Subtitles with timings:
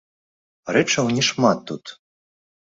[0.77, 1.95] Рэчаў не шмат тут.